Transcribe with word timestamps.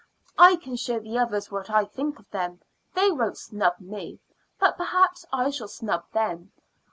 "I 0.39 0.55
can 0.55 0.77
show 0.77 0.99
the 0.99 1.19
others 1.19 1.51
what 1.51 1.69
I 1.69 1.85
think 1.85 2.17
of 2.17 2.27
them. 2.31 2.61
They 2.95 3.11
won't 3.11 3.37
snub 3.37 3.75
me, 3.79 4.19
but 4.59 4.75
perhaps 4.75 5.27
I 5.31 5.51
shall 5.51 5.67
snub 5.67 6.05
them. 6.11 6.51